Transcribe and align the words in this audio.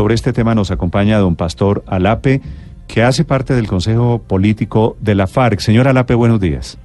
sobre 0.00 0.14
este 0.14 0.32
tema 0.32 0.54
nos 0.54 0.70
acompaña 0.70 1.18
don 1.18 1.36
Pastor 1.36 1.84
Alape, 1.86 2.40
que 2.88 3.02
hace 3.02 3.22
parte 3.22 3.54
del 3.54 3.66
Consejo 3.66 4.18
Político 4.26 4.96
de 4.98 5.14
la 5.14 5.26
FARC. 5.26 5.60
Señor 5.60 5.88
Alape, 5.88 6.14
buenos 6.14 6.40
días. 6.40 6.78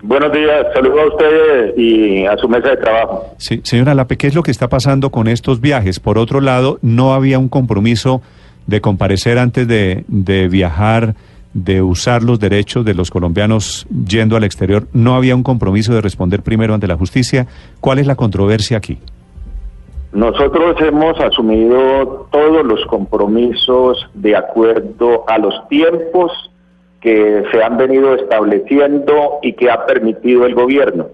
Buenos 0.00 0.32
días, 0.32 0.66
saludos 0.72 1.00
a 1.00 1.06
ustedes 1.08 1.76
y 1.76 2.24
a 2.24 2.36
su 2.36 2.48
mesa 2.48 2.68
de 2.68 2.76
trabajo. 2.76 3.34
Sí, 3.38 3.60
señor 3.64 3.88
Alape, 3.88 4.16
¿qué 4.16 4.28
es 4.28 4.36
lo 4.36 4.44
que 4.44 4.52
está 4.52 4.68
pasando 4.68 5.10
con 5.10 5.26
estos 5.26 5.60
viajes? 5.60 5.98
Por 5.98 6.18
otro 6.18 6.40
lado, 6.40 6.78
no 6.82 7.14
había 7.14 7.36
un 7.40 7.48
compromiso 7.48 8.22
de 8.68 8.80
comparecer 8.80 9.40
antes 9.40 9.66
de, 9.66 10.04
de 10.06 10.46
viajar, 10.46 11.16
de 11.54 11.82
usar 11.82 12.22
los 12.22 12.38
derechos 12.38 12.84
de 12.84 12.94
los 12.94 13.10
colombianos 13.10 13.88
yendo 14.06 14.36
al 14.36 14.44
exterior. 14.44 14.86
No 14.92 15.16
había 15.16 15.34
un 15.34 15.42
compromiso 15.42 15.92
de 15.92 16.00
responder 16.00 16.42
primero 16.42 16.74
ante 16.74 16.86
la 16.86 16.96
justicia. 16.96 17.48
¿Cuál 17.80 17.98
es 17.98 18.06
la 18.06 18.14
controversia 18.14 18.76
aquí? 18.76 18.98
Nosotros 20.12 20.76
hemos 20.80 21.18
asumido 21.20 22.28
todos 22.30 22.64
los 22.66 22.84
compromisos 22.84 24.06
de 24.12 24.36
acuerdo 24.36 25.24
a 25.26 25.38
los 25.38 25.66
tiempos 25.68 26.30
que 27.00 27.42
se 27.50 27.62
han 27.62 27.78
venido 27.78 28.14
estableciendo 28.14 29.38
y 29.42 29.54
que 29.54 29.70
ha 29.70 29.86
permitido 29.86 30.44
el 30.44 30.54
gobierno. 30.54 31.06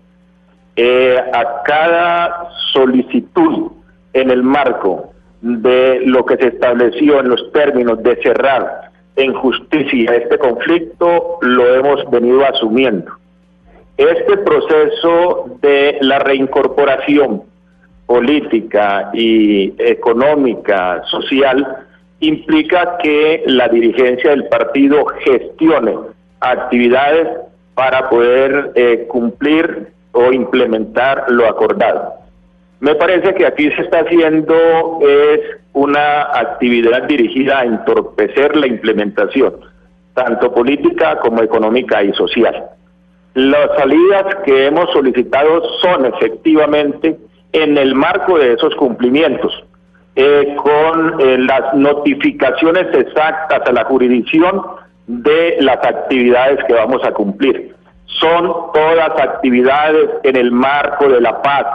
Eh, 0.74 1.16
a 1.32 1.62
cada 1.62 2.50
solicitud 2.72 3.70
en 4.12 4.30
el 4.30 4.42
marco 4.42 5.12
de 5.42 6.00
lo 6.04 6.26
que 6.26 6.36
se 6.36 6.48
estableció 6.48 7.20
en 7.20 7.28
los 7.28 7.52
términos 7.52 8.02
de 8.02 8.16
cerrar 8.16 8.90
en 9.14 9.32
justicia 9.34 10.14
este 10.14 10.38
conflicto, 10.38 11.38
lo 11.40 11.74
hemos 11.74 12.08
venido 12.10 12.44
asumiendo. 12.44 13.12
Este 13.96 14.36
proceso 14.38 15.46
de 15.60 15.98
la 16.00 16.18
reincorporación 16.18 17.42
política 18.08 19.10
y 19.12 19.74
económica, 19.78 21.02
social, 21.10 21.84
implica 22.20 22.96
que 23.02 23.44
la 23.46 23.68
dirigencia 23.68 24.30
del 24.30 24.48
partido 24.48 25.04
gestione 25.24 25.94
actividades 26.40 27.28
para 27.74 28.08
poder 28.08 28.72
eh, 28.74 29.06
cumplir 29.08 29.88
o 30.12 30.32
implementar 30.32 31.26
lo 31.28 31.46
acordado. 31.46 32.14
Me 32.80 32.94
parece 32.94 33.34
que 33.34 33.44
aquí 33.44 33.70
se 33.72 33.82
está 33.82 34.00
haciendo 34.00 34.54
es 35.02 35.40
una 35.74 36.22
actividad 36.32 37.02
dirigida 37.02 37.60
a 37.60 37.64
entorpecer 37.64 38.56
la 38.56 38.68
implementación, 38.68 39.54
tanto 40.14 40.54
política 40.54 41.18
como 41.18 41.42
económica 41.42 42.02
y 42.02 42.12
social. 42.14 42.70
Las 43.34 43.76
salidas 43.76 44.34
que 44.46 44.66
hemos 44.66 44.90
solicitado 44.92 45.62
son 45.82 46.06
efectivamente 46.06 47.18
en 47.52 47.78
el 47.78 47.94
marco 47.94 48.38
de 48.38 48.54
esos 48.54 48.74
cumplimientos, 48.76 49.64
eh, 50.16 50.56
con 50.56 51.20
eh, 51.20 51.38
las 51.38 51.74
notificaciones 51.74 52.86
exactas 52.92 53.62
a 53.66 53.72
la 53.72 53.84
jurisdicción 53.84 54.62
de 55.06 55.56
las 55.60 55.76
actividades 55.76 56.62
que 56.64 56.74
vamos 56.74 57.02
a 57.04 57.12
cumplir. 57.12 57.74
Son 58.06 58.52
todas 58.74 59.10
actividades 59.20 60.10
en 60.24 60.36
el 60.36 60.50
marco 60.50 61.08
de 61.08 61.20
la 61.20 61.40
paz, 61.40 61.66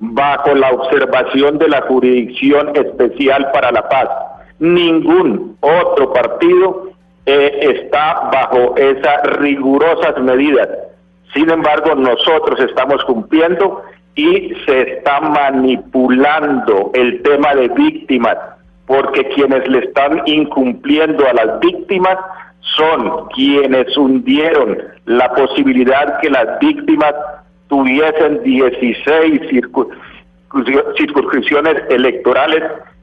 bajo 0.00 0.54
la 0.54 0.70
observación 0.70 1.58
de 1.58 1.68
la 1.68 1.82
Jurisdicción 1.82 2.72
Especial 2.74 3.50
para 3.52 3.70
la 3.70 3.88
Paz. 3.88 4.08
Ningún 4.58 5.56
otro 5.60 6.12
partido 6.12 6.88
eh, 7.24 7.76
está 7.76 8.30
bajo 8.32 8.76
esas 8.76 9.22
rigurosas 9.38 10.18
medidas. 10.20 10.68
Sin 11.32 11.48
embargo, 11.50 11.94
nosotros 11.94 12.58
estamos 12.60 13.04
cumpliendo 13.04 13.82
y 14.14 14.54
se 14.66 14.96
está 14.96 15.20
manipulando 15.20 16.90
el 16.94 17.22
tema 17.22 17.54
de 17.54 17.68
víctimas, 17.68 18.36
porque 18.86 19.28
quienes 19.28 19.66
le 19.68 19.78
están 19.78 20.22
incumpliendo 20.26 21.26
a 21.26 21.32
las 21.32 21.60
víctimas 21.60 22.16
son 22.76 23.28
quienes 23.28 23.96
hundieron 23.96 24.78
la 25.06 25.32
posibilidad 25.34 26.20
que 26.20 26.30
las 26.30 26.58
víctimas 26.60 27.14
tuviesen 27.68 28.42
16 28.42 29.40
circunscripciones 30.96 31.82
electorales 31.88 32.62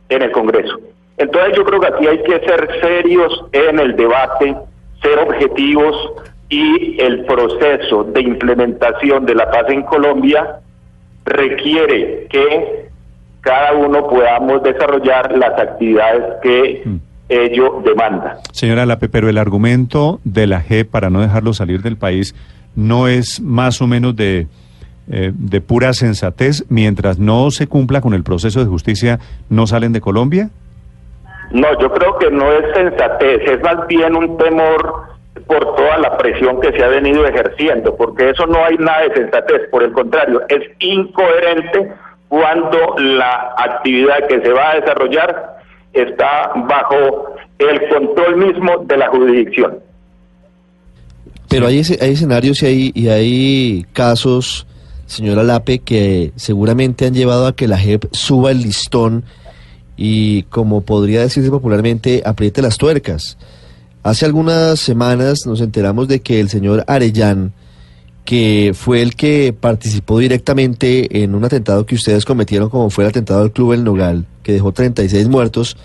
en 0.09 0.21
el 0.21 0.31
Congreso. 0.31 0.79
Entonces 1.17 1.57
yo 1.57 1.65
creo 1.65 1.81
que 1.81 1.87
aquí 1.87 2.07
hay 2.07 2.23
que 2.23 2.39
ser 2.39 2.69
serios 2.81 3.45
en 3.51 3.79
el 3.79 3.95
debate, 3.95 4.55
ser 5.01 5.19
objetivos 5.19 5.95
y 6.49 7.01
el 7.01 7.25
proceso 7.25 8.03
de 8.05 8.21
implementación 8.21 9.25
de 9.25 9.35
la 9.35 9.49
paz 9.51 9.65
en 9.69 9.83
Colombia 9.83 10.61
requiere 11.29 12.27
que 12.29 12.89
cada 13.41 13.73
uno 13.73 14.07
podamos 14.07 14.61
desarrollar 14.63 15.37
las 15.37 15.57
actividades 15.59 16.23
que 16.41 16.81
mm. 16.85 16.95
ello 17.29 17.81
demanda. 17.85 18.37
Señora 18.51 18.85
Lape, 18.85 19.09
pero 19.09 19.29
el 19.29 19.37
argumento 19.37 20.19
de 20.23 20.47
la 20.47 20.63
G 20.63 20.85
para 20.85 21.09
no 21.09 21.21
dejarlo 21.21 21.53
salir 21.53 21.81
del 21.81 21.97
país 21.97 22.35
no 22.75 23.07
es 23.07 23.41
más 23.41 23.81
o 23.81 23.87
menos 23.87 24.15
de, 24.15 24.47
eh, 25.09 25.31
de 25.33 25.61
pura 25.61 25.93
sensatez. 25.93 26.65
Mientras 26.69 27.17
no 27.17 27.51
se 27.51 27.67
cumpla 27.67 28.01
con 28.01 28.13
el 28.13 28.23
proceso 28.23 28.59
de 28.59 28.65
justicia, 28.65 29.19
¿no 29.49 29.67
salen 29.67 29.93
de 29.93 30.01
Colombia? 30.01 30.49
No, 31.51 31.67
yo 31.79 31.91
creo 31.91 32.17
que 32.19 32.29
no 32.29 32.51
es 32.51 32.65
sensatez, 32.75 33.41
es 33.49 33.61
más 33.63 33.87
bien 33.87 34.15
un 34.15 34.37
temor 34.37 35.18
por 35.47 35.75
toda 35.75 35.97
la 35.97 36.17
presión 36.17 36.59
que 36.61 36.71
se 36.71 36.83
ha 36.83 36.87
venido 36.87 37.25
ejerciendo, 37.25 37.95
porque 37.95 38.29
eso 38.29 38.45
no 38.45 38.63
hay 38.63 38.77
nada 38.77 39.07
de 39.07 39.15
sensatez, 39.15 39.69
por 39.71 39.83
el 39.83 39.91
contrario, 39.91 40.41
es 40.49 40.61
incoherente 40.79 41.91
cuando 42.27 42.95
la 42.97 43.53
actividad 43.57 44.27
que 44.27 44.41
se 44.41 44.51
va 44.51 44.71
a 44.71 44.75
desarrollar 44.79 45.59
está 45.93 46.51
bajo 46.67 47.35
el 47.57 47.89
control 47.89 48.37
mismo 48.37 48.83
de 48.85 48.97
la 48.97 49.07
jurisdicción. 49.09 49.79
Pero 51.49 51.65
hay, 51.65 51.81
hay 51.99 52.11
escenarios 52.11 52.61
y 52.61 52.65
hay, 52.65 52.91
y 52.93 53.07
hay 53.07 53.85
casos, 53.93 54.67
señora 55.07 55.43
Lape, 55.43 55.79
que 55.79 56.31
seguramente 56.35 57.07
han 57.07 57.15
llevado 57.15 57.47
a 57.47 57.55
que 57.55 57.67
la 57.67 57.77
JEP 57.77 58.05
suba 58.11 58.51
el 58.51 58.61
listón 58.61 59.25
y, 59.97 60.43
como 60.43 60.81
podría 60.81 61.21
decirse 61.21 61.49
popularmente, 61.49 62.21
apriete 62.23 62.61
las 62.61 62.77
tuercas. 62.77 63.37
Hace 64.09 64.25
algunas 64.25 64.79
semanas 64.79 65.45
nos 65.45 65.61
enteramos 65.61 66.07
de 66.07 66.19
que 66.19 66.39
el 66.39 66.49
señor 66.49 66.83
Arellán, 66.87 67.53
que 68.25 68.71
fue 68.73 69.03
el 69.03 69.15
que 69.15 69.53
participó 69.53 70.17
directamente 70.17 71.21
en 71.21 71.35
un 71.35 71.45
atentado 71.45 71.85
que 71.85 71.93
ustedes 71.93 72.25
cometieron, 72.25 72.71
como 72.71 72.89
fue 72.89 73.03
el 73.03 73.11
atentado 73.11 73.43
al 73.43 73.51
Club 73.51 73.73
El 73.73 73.83
Nogal, 73.83 74.25
que 74.41 74.51
dejó 74.51 74.71
36 74.71 75.29
muertos, 75.29 75.77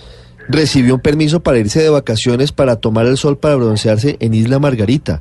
recibió 0.49 0.95
un 0.95 1.03
permiso 1.03 1.41
para 1.41 1.59
irse 1.59 1.83
de 1.83 1.91
vacaciones 1.91 2.51
para 2.51 2.77
tomar 2.77 3.05
el 3.05 3.19
sol 3.19 3.37
para 3.37 3.57
broncearse 3.57 4.17
en 4.21 4.33
Isla 4.33 4.59
Margarita. 4.59 5.21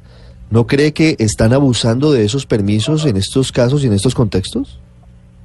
¿No 0.49 0.65
cree 0.65 0.93
que 0.93 1.17
están 1.19 1.51
abusando 1.51 2.13
de 2.13 2.23
esos 2.23 2.45
permisos 2.45 3.05
en 3.05 3.17
estos 3.17 3.51
casos 3.51 3.83
y 3.83 3.87
en 3.87 3.93
estos 3.95 4.15
contextos? 4.15 4.79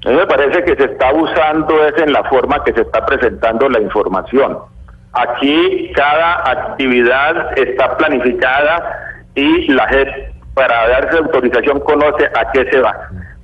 A 0.06 0.10
mí 0.10 0.14
me 0.14 0.26
parece 0.28 0.62
que 0.62 0.76
se 0.76 0.92
está 0.92 1.08
abusando 1.08 1.84
es 1.88 2.00
en 2.00 2.12
la 2.12 2.22
forma 2.30 2.62
que 2.62 2.72
se 2.72 2.82
está 2.82 3.04
presentando 3.04 3.68
la 3.68 3.80
información. 3.80 4.58
Aquí 5.12 5.90
cada 5.94 6.50
actividad 6.50 7.58
está 7.58 7.96
planificada 7.96 9.24
y 9.34 9.72
la 9.72 9.88
gente 9.88 10.32
para 10.54 10.88
darse 10.88 11.18
autorización 11.18 11.80
conoce 11.80 12.26
a 12.26 12.50
qué 12.52 12.68
se 12.70 12.80
va. 12.80 12.94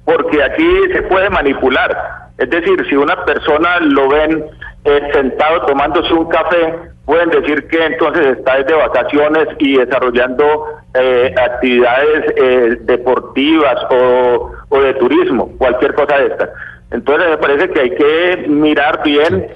Porque 0.05 0.43
aquí 0.43 0.69
se 0.93 1.03
puede 1.03 1.31
manipular. 1.31 1.97
Es 2.39 2.51
decir, 2.51 2.85
si 2.89 2.97
una 2.97 3.25
persona 3.25 3.79
lo 3.81 4.09
ven 4.09 4.45
eh, 4.85 5.01
sentado 5.13 5.65
tomándose 5.67 6.13
un 6.13 6.29
café, 6.29 6.75
pueden 7.07 7.31
decir 7.31 7.67
que 7.69 7.87
entonces 7.87 8.39
está 8.39 8.63
de 8.63 8.75
vacaciones 8.75 9.47
y 9.59 9.79
desarrollando 9.79 10.67
eh, 10.95 11.35
actividades 11.41 12.35
eh, 12.37 12.77
deportivas 12.83 13.77
o, 13.91 14.53
o 14.69 14.81
de 14.81 14.95
turismo, 14.95 15.51
cualquier 15.59 15.95
cosa 15.95 16.19
de 16.19 16.27
estas. 16.27 16.51
Entonces 16.91 17.31
me 17.31 17.39
parece 17.39 17.71
que 17.71 17.81
hay 17.81 17.91
que 17.91 18.45
mirar 18.49 19.03
bien 19.05 19.49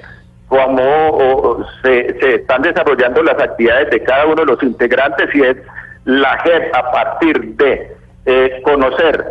cómo 0.48 1.64
se, 1.82 2.18
se, 2.20 2.34
están 2.36 2.62
desarrollando 2.62 3.22
las 3.22 3.40
actividades 3.40 3.90
de 3.90 4.02
cada 4.02 4.26
uno 4.26 4.36
de 4.36 4.46
los 4.46 4.62
integrantes 4.62 5.28
y 5.34 5.42
es 5.42 5.56
la 6.04 6.38
JEP 6.38 6.74
a 6.74 6.90
partir 6.90 7.56
de 7.56 7.92
eh, 8.24 8.62
conocer 8.64 9.24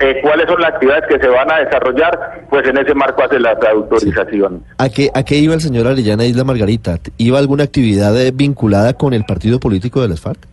eh, 0.00 0.18
cuáles 0.22 0.46
son 0.46 0.60
las 0.60 0.72
actividades 0.72 1.04
que 1.08 1.18
se 1.18 1.28
van 1.28 1.50
a 1.52 1.58
desarrollar, 1.58 2.46
pues 2.48 2.66
en 2.66 2.78
ese 2.78 2.94
marco 2.94 3.22
hace 3.22 3.38
las 3.38 3.62
autorizaciones. 3.62 4.62
¿A, 4.78 4.88
qué, 4.88 5.10
¿A 5.14 5.22
qué 5.24 5.36
iba 5.36 5.54
el 5.54 5.60
señor 5.60 5.86
Arellana 5.86 6.24
Isla 6.24 6.42
Margarita? 6.42 6.98
¿Iba 7.18 7.38
alguna 7.38 7.64
actividad 7.64 8.18
eh, 8.20 8.32
vinculada 8.34 8.94
con 8.94 9.12
el 9.12 9.24
partido 9.24 9.60
político 9.60 10.00
de 10.00 10.08
las 10.08 10.20
FARC? 10.20 10.49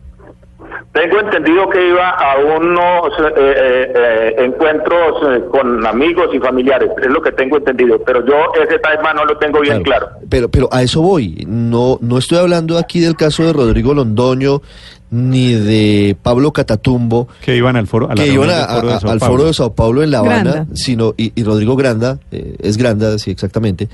Tengo 0.97 1.19
entendido 1.19 1.69
que 1.69 1.89
iba 1.89 2.09
a 2.09 2.37
unos 2.57 3.13
eh, 3.19 3.33
eh, 3.37 3.93
eh, 3.95 4.35
encuentros 4.39 5.45
con 5.51 5.85
amigos 5.85 6.29
y 6.33 6.39
familiares, 6.39 6.89
es 6.99 7.07
lo 7.07 7.21
que 7.21 7.31
tengo 7.33 7.57
entendido, 7.57 8.01
pero 8.03 8.25
yo 8.25 8.33
ese 8.59 8.79
tema 8.79 9.13
no 9.13 9.23
lo 9.25 9.37
tengo 9.37 9.59
bien 9.59 9.83
claro. 9.83 10.07
Pero, 10.27 10.49
pero 10.49 10.67
a 10.71 10.81
eso 10.81 11.03
voy, 11.03 11.45
no, 11.47 11.99
no 12.01 12.17
estoy 12.17 12.39
hablando 12.39 12.79
aquí 12.79 12.99
del 12.99 13.15
caso 13.15 13.43
de 13.43 13.53
Rodrigo 13.53 13.93
Londoño, 13.93 14.61
ni 15.09 15.53
de 15.53 16.17
Pablo 16.21 16.51
Catatumbo. 16.51 17.27
Que 17.41 17.55
iban 17.55 17.75
al 17.75 17.87
foro, 17.87 18.09
que 18.09 18.27
iban 18.27 18.49
al 18.49 19.19
foro 19.19 19.45
de 19.45 19.53
Sao 19.53 19.73
Paulo 19.73 20.03
en 20.03 20.11
La 20.11 20.19
Habana, 20.19 20.67
sino, 20.73 21.13
y, 21.15 21.43
Rodrigo 21.43 21.75
Granda, 21.75 22.19
eh, 22.31 22.55
es 22.59 22.77
Granda, 22.77 23.17
sí, 23.17 23.31
exactamente, 23.31 23.87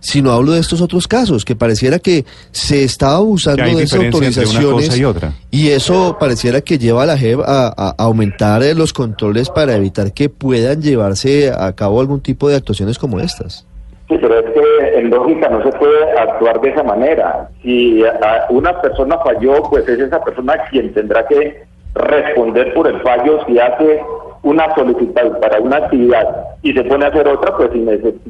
sino 0.00 0.32
hablo 0.32 0.52
de 0.52 0.60
estos 0.60 0.80
otros 0.80 1.06
casos, 1.06 1.44
que 1.44 1.54
pareciera 1.54 1.98
que 1.98 2.24
se 2.50 2.82
estaba 2.82 3.16
abusando 3.16 3.62
de 3.62 3.82
esas 3.82 4.02
autorizaciones 4.04 4.98
y, 4.98 5.04
otra. 5.04 5.32
y 5.50 5.68
eso 5.68 6.16
pareciera 6.18 6.60
que 6.60 6.78
lleva 6.78 7.04
a 7.04 7.06
la 7.06 7.16
JEP 7.16 7.40
a, 7.44 7.94
aumentar 7.98 8.62
eh, 8.62 8.74
los 8.74 8.92
controles 8.92 9.50
para 9.50 9.76
evitar 9.76 10.12
que 10.12 10.28
puedan 10.28 10.80
llevarse 10.80 11.52
a 11.52 11.72
cabo 11.74 12.00
algún 12.00 12.20
tipo 12.20 12.48
de 12.48 12.56
actuaciones 12.56 12.98
como 12.98 13.20
estas. 13.20 13.66
Sí, 14.08 14.16
pero 14.20 14.40
es 14.40 14.46
que 14.52 14.98
en 14.98 15.10
lógica 15.10 15.48
no 15.48 15.62
se 15.62 15.70
puede 15.78 16.18
actuar 16.18 16.60
de 16.60 16.70
esa 16.70 16.82
manera. 16.82 17.48
Si 17.62 18.02
una 18.48 18.80
persona 18.80 19.16
falló, 19.18 19.62
pues 19.70 19.86
es 19.88 20.00
esa 20.00 20.20
persona 20.24 20.54
quien 20.70 20.92
tendrá 20.92 21.24
que 21.28 21.62
responder 21.94 22.74
por 22.74 22.88
el 22.88 23.00
fallo 23.02 23.44
si 23.46 23.58
hace 23.58 24.00
una 24.42 24.74
solicitud 24.74 25.38
para 25.40 25.60
una 25.60 25.76
actividad 25.76 26.26
y 26.62 26.72
se 26.72 26.84
pone 26.84 27.04
a 27.04 27.08
hacer 27.08 27.28
otra, 27.28 27.56
pues, 27.56 27.70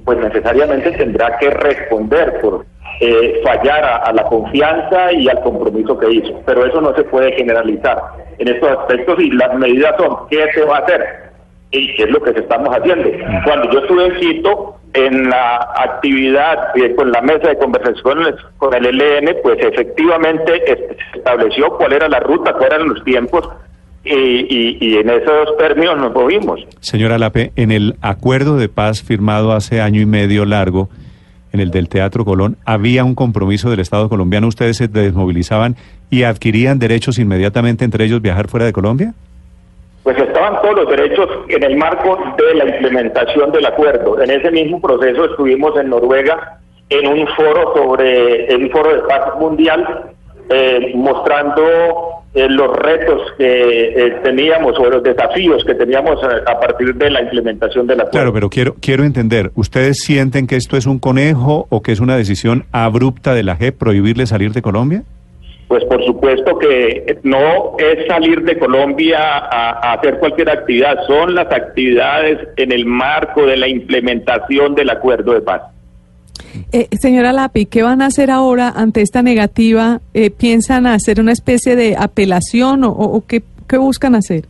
pues 0.04 0.18
necesariamente 0.18 0.90
tendrá 0.92 1.36
que 1.38 1.50
responder 1.50 2.40
por 2.40 2.64
eh, 3.00 3.40
fallar 3.44 4.02
a, 4.04 4.12
la 4.12 4.24
confianza 4.24 5.12
y 5.12 5.28
al 5.28 5.40
compromiso 5.42 5.98
que 5.98 6.10
hizo. 6.10 6.40
Pero 6.44 6.66
eso 6.66 6.80
no 6.80 6.94
se 6.94 7.04
puede 7.04 7.32
generalizar 7.32 7.98
en 8.38 8.48
estos 8.48 8.70
aspectos 8.70 9.20
y 9.20 9.30
las 9.30 9.54
medidas 9.54 9.94
son 9.98 10.28
qué 10.28 10.46
se 10.52 10.64
va 10.64 10.78
a 10.78 10.80
hacer 10.80 11.30
y 11.70 11.94
qué 11.94 12.02
es 12.02 12.10
lo 12.10 12.20
que 12.20 12.38
estamos 12.38 12.76
haciendo. 12.76 13.08
Cuando 13.44 13.70
yo 13.70 13.78
estuve 13.78 14.06
en 14.06 14.14
Quito, 14.16 14.76
en 14.94 15.30
la 15.30 15.56
actividad 15.76 16.76
eh, 16.76 16.94
con 16.96 17.12
la 17.12 17.20
mesa 17.20 17.48
de 17.48 17.58
conversaciones 17.58 18.34
con 18.58 18.74
el 18.74 18.84
LN, 18.84 19.36
pues 19.42 19.58
efectivamente 19.60 20.62
se 20.66 21.18
estableció 21.18 21.76
cuál 21.76 21.92
era 21.92 22.08
la 22.08 22.18
ruta, 22.18 22.52
cuáles 22.54 22.74
eran 22.74 22.88
los 22.88 23.04
tiempos 23.04 23.48
y, 24.04 24.96
en 24.96 25.10
esos 25.10 25.56
términos 25.58 25.96
nos 25.98 26.12
movimos. 26.12 26.66
Señora 26.80 27.18
Lape, 27.18 27.52
en 27.56 27.70
el 27.70 27.96
acuerdo 28.00 28.56
de 28.56 28.68
paz 28.68 29.02
firmado 29.02 29.52
hace 29.52 29.80
año 29.80 30.00
y 30.00 30.06
medio 30.06 30.44
largo, 30.44 30.88
en 31.52 31.60
el 31.60 31.70
del 31.70 31.88
Teatro 31.88 32.24
Colón, 32.24 32.56
había 32.64 33.04
un 33.04 33.14
compromiso 33.14 33.70
del 33.70 33.80
Estado 33.80 34.08
colombiano, 34.08 34.46
ustedes 34.46 34.76
se 34.76 34.88
desmovilizaban 34.88 35.76
y 36.08 36.22
adquirían 36.22 36.78
derechos 36.78 37.18
inmediatamente, 37.18 37.84
entre 37.84 38.04
ellos 38.04 38.22
viajar 38.22 38.48
fuera 38.48 38.66
de 38.66 38.72
Colombia? 38.72 39.14
Pues 40.02 40.16
estaban 40.18 40.62
todos 40.62 40.76
los 40.76 40.88
derechos 40.88 41.28
en 41.48 41.62
el 41.62 41.76
marco 41.76 42.18
de 42.38 42.54
la 42.54 42.66
implementación 42.66 43.52
del 43.52 43.66
acuerdo. 43.66 44.20
En 44.20 44.30
ese 44.30 44.50
mismo 44.50 44.80
proceso 44.80 45.24
estuvimos 45.26 45.78
en 45.78 45.90
Noruega 45.90 46.58
en 46.88 47.06
un 47.06 47.26
foro 47.28 47.74
sobre 47.76 48.46
el 48.46 48.70
foro 48.70 48.94
de 48.94 49.02
paz 49.02 49.38
mundial 49.38 50.10
eh, 50.48 50.92
mostrando 50.96 52.19
eh, 52.32 52.48
los 52.48 52.76
retos 52.76 53.22
que 53.36 54.06
eh, 54.06 54.20
teníamos 54.22 54.78
o 54.78 54.88
los 54.88 55.02
desafíos 55.02 55.64
que 55.64 55.74
teníamos 55.74 56.22
a, 56.22 56.60
partir 56.60 56.94
de 56.94 57.10
la 57.10 57.22
implementación 57.22 57.88
de 57.88 57.96
la 57.96 58.08
Claro, 58.08 58.32
pero 58.32 58.48
quiero 58.48 58.76
quiero 58.80 59.02
entender, 59.02 59.50
¿ustedes 59.56 59.98
sienten 59.98 60.46
que 60.46 60.54
esto 60.54 60.76
es 60.76 60.86
un 60.86 61.00
conejo 61.00 61.66
o 61.70 61.82
que 61.82 61.90
es 61.90 61.98
una 61.98 62.16
decisión 62.16 62.66
abrupta 62.70 63.34
de 63.34 63.42
la 63.42 63.56
JEP 63.56 63.76
prohibirle 63.76 64.26
salir 64.26 64.52
de 64.52 64.62
Colombia? 64.62 65.02
Pues 65.66 65.84
por 65.86 66.04
supuesto 66.04 66.56
que 66.58 67.18
no 67.24 67.76
es 67.78 68.06
salir 68.06 68.42
de 68.42 68.58
Colombia 68.58 69.18
a 69.20 69.94
hacer 69.94 70.18
cualquier 70.18 70.50
actividad, 70.50 71.04
son 71.08 71.34
las 71.34 71.50
actividades 71.52 72.38
en 72.56 72.70
el 72.70 72.86
marco 72.86 73.44
de 73.44 73.56
la 73.56 73.66
implementación 73.66 74.76
del 74.76 74.90
acuerdo 74.90 75.32
de 75.32 75.40
paz. 75.40 75.62
Eh, 76.72 76.88
señora 76.98 77.32
Lapi, 77.32 77.66
¿qué 77.66 77.82
van 77.82 78.02
a 78.02 78.06
hacer 78.06 78.30
ahora 78.30 78.72
ante 78.74 79.02
esta 79.02 79.22
negativa? 79.22 80.00
Eh, 80.14 80.30
¿Piensan 80.30 80.86
hacer 80.86 81.20
una 81.20 81.32
especie 81.32 81.76
de 81.76 81.96
apelación 81.98 82.82
o, 82.84 83.22
qué, 83.26 83.42
buscan 83.76 84.14
hacer? 84.14 84.44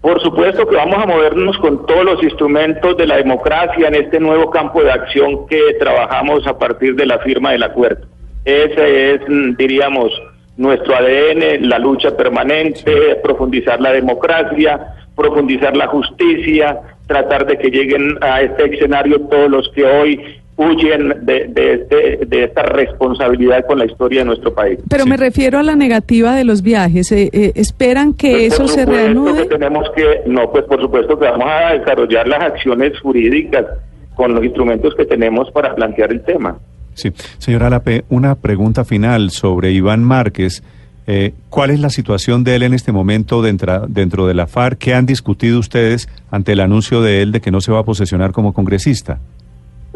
Por 0.00 0.22
supuesto 0.22 0.66
que 0.66 0.76
vamos 0.76 1.02
a 1.02 1.06
movernos 1.06 1.58
con 1.58 1.84
todos 1.86 2.04
los 2.04 2.22
instrumentos 2.22 2.96
de 2.96 3.06
la 3.06 3.16
democracia 3.16 3.88
en 3.88 3.96
este 3.96 4.20
nuevo 4.20 4.50
campo 4.50 4.82
de 4.82 4.92
acción 4.92 5.46
que 5.48 5.60
trabajamos 5.78 6.46
a 6.46 6.56
partir 6.56 6.94
de 6.94 7.06
la 7.06 7.18
firma 7.18 7.52
del 7.52 7.64
acuerdo. 7.64 8.06
Ese 8.44 9.14
es, 9.14 9.20
mm, 9.28 9.56
diríamos, 9.56 10.12
nuestro 10.56 10.94
ADN, 10.94 11.68
la 11.68 11.78
lucha 11.78 12.16
permanente, 12.16 13.16
profundizar 13.22 13.80
la 13.80 13.92
democracia, 13.92 14.94
profundizar 15.16 15.76
la 15.76 15.88
justicia, 15.88 16.80
tratar 17.06 17.46
de 17.46 17.58
que 17.58 17.70
lleguen 17.70 18.16
a 18.20 18.42
este 18.42 18.74
escenario 18.74 19.20
todos 19.22 19.50
los 19.50 19.68
que 19.70 19.84
hoy 19.84 20.40
huyen 20.56 21.08
de, 21.22 21.48
de, 21.48 22.26
de, 22.26 22.44
esta 22.44 22.62
responsabilidad 22.62 23.66
con 23.66 23.78
la 23.78 23.84
historia 23.84 24.20
de 24.20 24.24
nuestro 24.26 24.54
país. 24.54 24.78
Pero 24.88 25.04
me 25.04 25.16
refiero 25.16 25.58
a 25.58 25.62
la 25.62 25.76
negativa 25.76 26.34
de 26.34 26.44
los 26.44 26.62
viajes. 26.62 27.12
Eh, 27.12 27.28
eh, 27.32 27.52
¿Esperan 27.54 28.14
que 28.14 28.30
pues, 28.32 28.54
eso 28.54 28.68
se 28.68 28.86
reanude? 28.86 29.42
Que 29.42 29.56
tenemos 29.56 29.88
que, 29.94 30.22
no, 30.26 30.50
pues 30.50 30.64
por 30.64 30.80
supuesto 30.80 31.18
que 31.18 31.26
vamos 31.26 31.48
a 31.48 31.74
desarrollar 31.74 32.26
las 32.26 32.42
acciones 32.42 32.98
jurídicas 33.00 33.66
con 34.14 34.34
los 34.34 34.44
instrumentos 34.44 34.94
que 34.94 35.04
tenemos 35.04 35.50
para 35.50 35.74
plantear 35.74 36.10
el 36.10 36.22
tema. 36.22 36.58
Sí, 36.94 37.12
señora 37.36 37.68
Lape, 37.68 38.04
una 38.08 38.36
pregunta 38.36 38.86
final 38.86 39.30
sobre 39.30 39.72
Iván 39.72 40.02
Márquez. 40.02 40.62
Eh, 41.06 41.34
¿Cuál 41.50 41.70
es 41.70 41.78
la 41.78 41.90
situación 41.90 42.42
de 42.42 42.56
él 42.56 42.62
en 42.62 42.72
este 42.72 42.90
momento 42.90 43.42
dentro, 43.42 43.86
dentro 43.86 44.26
de 44.26 44.32
la 44.32 44.46
FARC? 44.46 44.78
¿Qué 44.78 44.94
han 44.94 45.04
discutido 45.04 45.58
ustedes 45.58 46.08
ante 46.30 46.52
el 46.52 46.60
anuncio 46.60 47.02
de 47.02 47.20
él 47.20 47.32
de 47.32 47.42
que 47.42 47.50
no 47.50 47.60
se 47.60 47.70
va 47.70 47.80
a 47.80 47.84
posesionar 47.84 48.32
como 48.32 48.54
congresista? 48.54 49.20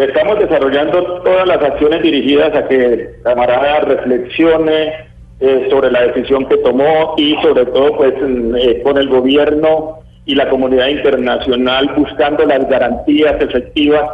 Estamos 0.01 0.39
desarrollando 0.39 1.21
todas 1.21 1.47
las 1.47 1.63
acciones 1.63 2.03
dirigidas 2.03 2.57
a 2.57 2.67
que 2.67 2.75
el 2.75 3.09
camarada 3.23 3.81
reflexione 3.81 4.95
eh, 5.41 5.69
sobre 5.71 5.91
la 5.91 6.01
decisión 6.05 6.47
que 6.47 6.57
tomó 6.57 7.15
y 7.19 7.35
sobre 7.43 7.67
todo 7.67 7.99
pues 7.99 8.15
eh, 8.15 8.81
con 8.83 8.97
el 8.97 9.11
gobierno 9.11 9.99
y 10.25 10.37
la 10.37 10.49
comunidad 10.49 10.89
internacional 10.89 11.93
buscando 11.95 12.47
las 12.47 12.67
garantías 12.71 13.43
efectivas 13.43 14.09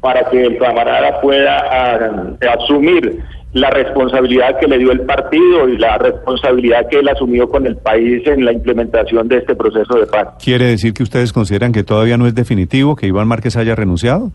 para 0.00 0.28
que 0.28 0.44
el 0.44 0.58
camarada 0.58 1.20
pueda 1.20 1.56
ah, 1.70 2.54
asumir 2.58 3.22
la 3.52 3.70
responsabilidad 3.70 4.58
que 4.58 4.66
le 4.66 4.78
dio 4.78 4.90
el 4.90 5.02
partido 5.02 5.68
y 5.68 5.78
la 5.78 5.98
responsabilidad 5.98 6.88
que 6.88 6.98
él 6.98 7.08
asumió 7.08 7.48
con 7.48 7.64
el 7.64 7.76
país 7.76 8.26
en 8.26 8.44
la 8.44 8.52
implementación 8.52 9.28
de 9.28 9.36
este 9.36 9.54
proceso 9.54 10.00
de 10.00 10.06
paz. 10.06 10.30
¿Quiere 10.42 10.64
decir 10.64 10.94
que 10.94 11.04
ustedes 11.04 11.32
consideran 11.32 11.70
que 11.70 11.84
todavía 11.84 12.16
no 12.16 12.26
es 12.26 12.34
definitivo 12.34 12.96
que 12.96 13.06
Iván 13.06 13.28
Márquez 13.28 13.56
haya 13.56 13.76
renunciado? 13.76 14.32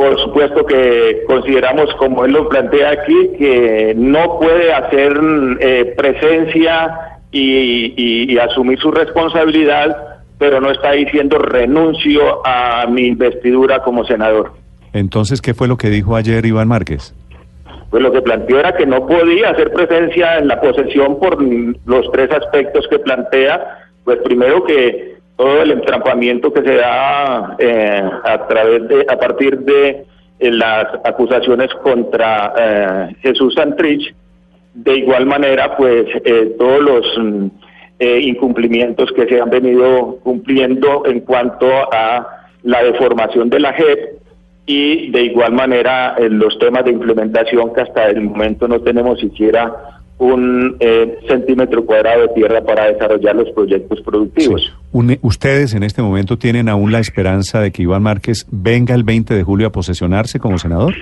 Por 0.00 0.18
supuesto 0.18 0.64
que 0.64 1.24
consideramos, 1.26 1.94
como 1.96 2.24
él 2.24 2.32
lo 2.32 2.48
plantea 2.48 2.92
aquí, 2.92 3.32
que 3.38 3.92
no 3.94 4.38
puede 4.38 4.72
hacer 4.72 5.12
eh, 5.60 5.92
presencia 5.94 7.18
y, 7.30 8.38
asumir 8.38 8.78
su 8.78 8.90
responsabilidad, 8.90 9.94
pero 10.38 10.58
no 10.58 10.70
está 10.70 10.92
diciendo 10.92 11.36
renuncio 11.36 12.40
a 12.46 12.86
mi 12.86 13.08
investidura 13.08 13.82
como 13.82 14.06
senador. 14.06 14.52
Entonces, 14.94 15.42
¿qué 15.42 15.52
fue 15.52 15.68
lo 15.68 15.76
que 15.76 15.90
dijo 15.90 16.16
ayer 16.16 16.46
Iván 16.46 16.68
Márquez? 16.68 17.14
Pues 17.90 18.02
lo 18.02 18.10
que 18.10 18.22
planteó 18.22 18.58
era 18.58 18.74
que 18.74 18.86
no 18.86 19.06
podía 19.06 19.50
hacer 19.50 19.70
presencia 19.70 20.38
en 20.38 20.48
la 20.48 20.62
posesión 20.62 21.18
por 21.20 21.42
los 21.42 22.10
tres 22.10 22.30
aspectos 22.30 22.88
que 22.88 23.00
plantea. 23.00 23.90
Pues 24.04 24.18
primero 24.24 24.64
que 24.64 25.19
todo 25.40 25.62
el 25.62 25.70
entrampamiento 25.70 26.52
que 26.52 26.62
se 26.62 26.74
da 26.74 27.56
eh, 27.58 28.02
a 28.24 28.46
través 28.46 28.86
de 28.88 29.06
a 29.08 29.16
partir 29.16 29.58
de 29.60 30.04
eh, 30.38 30.50
las 30.50 30.86
acusaciones 31.02 31.70
contra 31.82 32.52
eh, 32.58 33.16
Jesús 33.22 33.54
Santrich 33.54 34.14
de 34.74 34.98
igual 34.98 35.24
manera 35.24 35.78
pues 35.78 36.04
todos 36.58 36.82
los 36.82 37.18
mm, 37.18 37.46
incumplimientos 38.00 39.10
que 39.12 39.26
se 39.26 39.40
han 39.40 39.48
venido 39.48 40.18
cumpliendo 40.22 41.04
en 41.06 41.20
cuanto 41.20 41.66
a 41.90 42.44
la 42.62 42.82
deformación 42.82 43.48
de 43.48 43.60
la 43.60 43.72
JEP 43.72 44.20
y 44.66 45.10
de 45.10 45.22
igual 45.22 45.52
manera 45.52 46.16
los 46.28 46.58
temas 46.58 46.84
de 46.84 46.92
implementación 46.92 47.72
que 47.72 47.80
hasta 47.80 48.10
el 48.10 48.20
momento 48.20 48.68
no 48.68 48.80
tenemos 48.80 49.18
siquiera 49.18 50.00
un 50.20 50.76
eh, 50.80 51.18
centímetro 51.26 51.84
cuadrado 51.84 52.22
de 52.22 52.28
tierra 52.28 52.60
para 52.60 52.92
desarrollar 52.92 53.36
los 53.36 53.50
proyectos 53.52 54.00
productivos. 54.02 54.70
¿Ustedes 54.92 55.74
en 55.74 55.82
este 55.82 56.02
momento 56.02 56.36
tienen 56.36 56.68
aún 56.68 56.90
la 56.90 56.98
esperanza 56.98 57.60
de 57.60 57.70
que 57.70 57.82
Iván 57.82 58.02
Márquez 58.02 58.46
venga 58.50 58.94
el 58.94 59.04
20 59.04 59.34
de 59.34 59.42
julio 59.42 59.68
a 59.68 59.72
posesionarse 59.72 60.40
como 60.40 60.58
senador? 60.58 60.94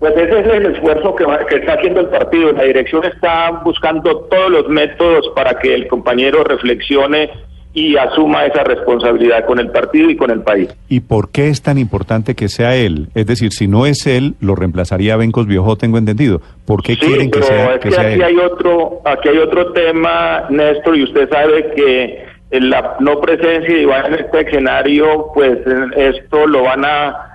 Pues 0.00 0.12
ese 0.16 0.40
es 0.40 0.46
el 0.46 0.66
esfuerzo 0.74 1.14
que, 1.14 1.24
que 1.48 1.56
está 1.56 1.74
haciendo 1.74 2.00
el 2.00 2.08
partido. 2.08 2.52
La 2.52 2.64
dirección 2.64 3.04
está 3.04 3.50
buscando 3.64 4.16
todos 4.30 4.50
los 4.50 4.68
métodos 4.68 5.30
para 5.34 5.58
que 5.58 5.74
el 5.74 5.86
compañero 5.86 6.44
reflexione 6.44 7.30
y 7.74 7.96
asuma 7.96 8.46
esa 8.46 8.62
responsabilidad 8.62 9.44
con 9.46 9.58
el 9.58 9.70
partido 9.70 10.08
y 10.08 10.16
con 10.16 10.30
el 10.30 10.42
país. 10.42 10.68
¿Y 10.88 11.00
por 11.00 11.30
qué 11.30 11.48
es 11.48 11.60
tan 11.60 11.76
importante 11.76 12.34
que 12.34 12.48
sea 12.48 12.76
él? 12.76 13.08
Es 13.14 13.26
decir, 13.26 13.52
si 13.52 13.66
no 13.66 13.84
es 13.84 14.06
él, 14.06 14.34
lo 14.40 14.54
reemplazaría 14.54 15.16
Bencos 15.16 15.46
Viejo, 15.46 15.76
tengo 15.76 15.98
entendido. 15.98 16.40
¿Por 16.66 16.82
qué 16.82 16.96
quieren 16.96 17.30
que 17.30 17.42
sea, 17.42 17.74
es 17.74 17.80
que, 17.80 17.88
aquí 17.88 18.22
Hay 18.22 18.36
otro, 18.36 19.00
aquí 19.04 19.28
hay 19.28 19.38
otro 19.38 19.72
tema, 19.72 20.44
Néstor, 20.50 20.96
y 20.96 21.02
usted 21.02 21.28
sabe 21.28 21.72
que 21.74 22.33
la 22.60 22.96
no 23.00 23.20
presencia 23.20 23.74
de 23.74 23.82
Iván 23.82 24.06
en 24.06 24.20
este 24.20 24.40
escenario, 24.40 25.26
pues 25.34 25.58
esto 25.96 26.46
lo 26.46 26.62
van 26.62 26.84
a, 26.84 27.30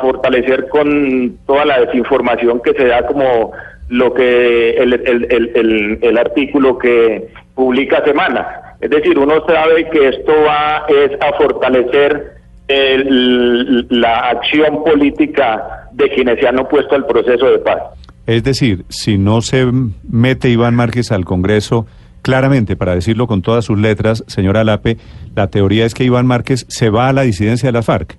fortalecer 0.00 0.68
con 0.68 1.38
toda 1.46 1.64
la 1.64 1.78
desinformación 1.80 2.60
que 2.60 2.72
se 2.72 2.86
da 2.86 3.06
como 3.06 3.52
lo 3.88 4.12
que 4.12 4.70
el, 4.70 4.94
el, 4.94 5.26
el, 5.30 5.98
el, 6.02 6.18
artículo 6.18 6.76
que 6.76 7.28
publica 7.54 8.04
Semana. 8.04 8.76
Es 8.80 8.90
decir, 8.90 9.16
uno 9.16 9.44
sabe 9.46 9.88
que 9.90 10.08
esto 10.08 10.32
va 10.44 10.84
es 10.88 11.12
a 11.20 11.32
fortalecer 11.36 12.34
la 12.68 14.30
acción 14.30 14.82
política 14.82 15.88
de 15.92 16.08
quienes 16.10 16.40
se 16.40 16.48
han 16.48 16.58
opuesto 16.58 16.96
al 16.96 17.06
proceso 17.06 17.46
de 17.46 17.58
paz. 17.58 17.78
Es 18.26 18.42
decir, 18.42 18.84
si 18.88 19.18
no 19.18 19.42
se 19.42 19.66
mete 20.10 20.48
Iván 20.48 20.74
Márquez 20.74 21.12
al 21.12 21.24
Congreso, 21.24 21.86
claramente, 22.24 22.74
para 22.74 22.94
decirlo 22.94 23.26
con 23.26 23.42
todas 23.42 23.66
sus 23.66 23.78
letras, 23.78 24.24
señora 24.26 24.64
Lape, 24.64 24.96
la 25.36 25.48
teoría 25.48 25.84
es 25.84 25.94
que 25.94 26.04
Iván 26.04 26.26
Márquez 26.26 26.64
se 26.68 26.88
va 26.88 27.08
a 27.08 27.12
la 27.12 27.22
disidencia 27.22 27.68
de 27.68 27.72
la 27.74 27.82
FARC. 27.82 28.16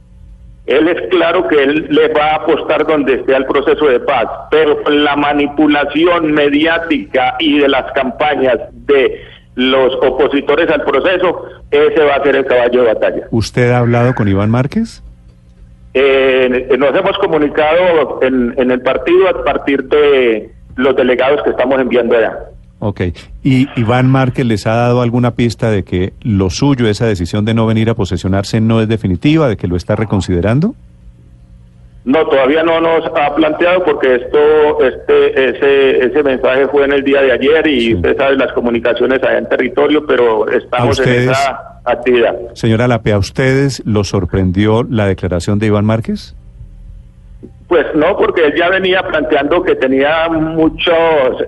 Él 0.67 0.87
es 0.87 1.09
claro 1.09 1.47
que 1.47 1.61
él 1.61 1.87
le 1.89 2.07
va 2.09 2.27
a 2.27 2.35
apostar 2.35 2.85
donde 2.85 3.15
esté 3.15 3.35
el 3.35 3.45
proceso 3.45 3.85
de 3.87 3.99
paz, 3.99 4.27
pero 4.51 4.79
la 4.89 5.15
manipulación 5.15 6.31
mediática 6.31 7.35
y 7.39 7.59
de 7.59 7.67
las 7.67 7.91
campañas 7.93 8.57
de 8.71 9.21
los 9.55 9.93
opositores 9.95 10.69
al 10.69 10.83
proceso, 10.83 11.43
ese 11.71 12.03
va 12.03 12.15
a 12.15 12.23
ser 12.23 12.35
el 12.35 12.45
caballo 12.45 12.83
de 12.83 12.93
batalla. 12.93 13.27
¿Usted 13.31 13.71
ha 13.71 13.79
hablado 13.79 14.13
con 14.13 14.27
Iván 14.27 14.51
Márquez? 14.51 15.01
Eh, 15.93 16.67
nos 16.77 16.95
hemos 16.95 17.17
comunicado 17.17 18.19
en, 18.21 18.53
en 18.57 18.69
el 18.69 18.81
partido 18.81 19.29
a 19.29 19.43
partir 19.43 19.83
de 19.85 20.51
los 20.75 20.95
delegados 20.95 21.41
que 21.43 21.51
estamos 21.51 21.79
enviando 21.79 22.17
allá. 22.17 22.37
Ok. 22.79 23.01
¿Y 23.43 23.67
Iván 23.79 24.07
Márquez 24.07 24.45
les 24.45 24.67
ha 24.67 24.75
dado 24.75 25.01
alguna 25.01 25.31
pista 25.31 25.71
de 25.71 25.83
que 25.83 26.13
lo 26.21 26.49
suyo, 26.49 26.87
esa 26.87 27.05
decisión 27.05 27.45
de 27.45 27.53
no 27.53 27.65
venir 27.65 27.89
a 27.89 27.95
posesionarse, 27.95 28.61
no 28.61 28.81
es 28.81 28.87
definitiva, 28.87 29.47
de 29.47 29.57
que 29.57 29.67
lo 29.67 29.75
está 29.75 29.95
reconsiderando? 29.95 30.75
No, 32.05 32.23
todavía 32.27 32.61
no 32.61 32.79
nos 32.79 33.03
ha 33.17 33.33
planteado 33.33 33.83
porque 33.83 34.15
esto, 34.15 34.83
este, 34.83 35.49
ese, 35.49 36.05
ese 36.05 36.21
mensaje 36.21 36.67
fue 36.67 36.85
en 36.85 36.91
el 36.91 37.03
día 37.03 37.21
de 37.23 37.31
ayer 37.31 37.65
y 37.65 37.95
usted 37.95 38.15
sabe 38.15 38.35
las 38.35 38.53
comunicaciones 38.53 39.23
allá 39.23 39.39
en 39.39 39.49
territorio, 39.49 40.05
pero 40.05 40.47
estamos 40.47 40.99
en 40.99 41.29
esa 41.31 41.79
actividad. 41.83 42.35
Señora 42.53 42.87
Lape, 42.87 43.11
¿a 43.11 43.17
ustedes 43.17 43.81
lo 43.85 44.03
sorprendió 44.03 44.85
la 44.87 45.07
declaración 45.07 45.57
de 45.57 45.65
Iván 45.65 45.85
Márquez? 45.85 46.35
Pues 47.67 47.85
no, 47.95 48.15
porque 48.17 48.45
él 48.45 48.53
ya 48.55 48.69
venía 48.69 49.01
planteando 49.01 49.63
que 49.63 49.75
tenía 49.75 50.29
muchas 50.29 50.95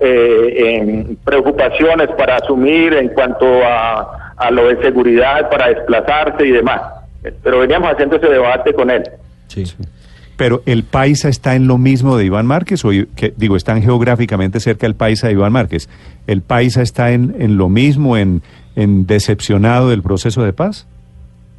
eh, 0.00 1.16
preocupaciones 1.24 2.08
para 2.18 2.36
asumir 2.36 2.92
en 2.94 3.08
cuanto 3.10 3.46
a, 3.64 4.34
a, 4.36 4.50
lo 4.50 4.68
de 4.68 4.82
seguridad, 4.82 5.48
para 5.48 5.68
desplazarse 5.68 6.44
y 6.44 6.50
demás. 6.50 6.80
Pero 7.42 7.60
veníamos 7.60 7.92
haciendo 7.92 8.16
ese 8.16 8.28
debate 8.28 8.74
con 8.74 8.90
él. 8.90 9.04
Sí. 9.46 9.64
Pero 10.36 10.62
el 10.66 10.84
Paisa 10.84 11.28
está 11.28 11.54
en 11.56 11.66
lo 11.66 11.78
mismo 11.78 12.16
de 12.16 12.24
Iván 12.24 12.46
Márquez, 12.46 12.84
o 12.84 12.90
que, 12.90 13.32
digo, 13.36 13.56
están 13.56 13.82
geográficamente 13.82 14.60
cerca 14.60 14.86
del 14.86 14.94
Paisa 14.94 15.28
de 15.28 15.34
Iván 15.34 15.52
Márquez. 15.52 15.88
¿El 16.26 16.42
Paisa 16.42 16.82
está 16.82 17.10
en, 17.10 17.34
en 17.38 17.56
lo 17.56 17.68
mismo, 17.68 18.16
en, 18.16 18.42
en 18.76 19.06
decepcionado 19.06 19.88
del 19.88 20.02
proceso 20.02 20.42
de 20.42 20.52
paz? 20.52 20.86